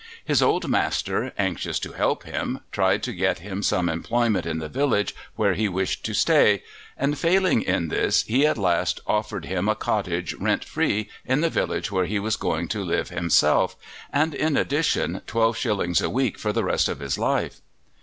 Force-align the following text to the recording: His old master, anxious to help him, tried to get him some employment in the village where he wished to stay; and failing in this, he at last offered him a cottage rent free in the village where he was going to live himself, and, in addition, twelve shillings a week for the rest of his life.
His 0.25 0.41
old 0.41 0.67
master, 0.67 1.31
anxious 1.37 1.77
to 1.81 1.91
help 1.91 2.23
him, 2.23 2.61
tried 2.71 3.03
to 3.03 3.13
get 3.13 3.37
him 3.37 3.61
some 3.61 3.87
employment 3.87 4.47
in 4.47 4.57
the 4.57 4.67
village 4.67 5.13
where 5.35 5.53
he 5.53 5.69
wished 5.69 6.03
to 6.05 6.15
stay; 6.15 6.63
and 6.97 7.19
failing 7.19 7.61
in 7.61 7.89
this, 7.89 8.23
he 8.23 8.47
at 8.47 8.57
last 8.57 8.99
offered 9.05 9.45
him 9.45 9.69
a 9.69 9.75
cottage 9.75 10.33
rent 10.39 10.65
free 10.65 11.07
in 11.23 11.41
the 11.41 11.51
village 11.51 11.91
where 11.91 12.05
he 12.05 12.17
was 12.17 12.35
going 12.35 12.67
to 12.69 12.83
live 12.83 13.09
himself, 13.09 13.75
and, 14.11 14.33
in 14.33 14.57
addition, 14.57 15.21
twelve 15.27 15.55
shillings 15.55 16.01
a 16.01 16.09
week 16.09 16.39
for 16.39 16.51
the 16.51 16.63
rest 16.63 16.89
of 16.89 16.97
his 16.97 17.19
life. 17.19 17.61